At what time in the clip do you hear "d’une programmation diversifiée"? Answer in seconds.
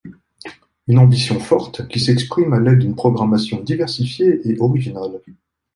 2.79-4.41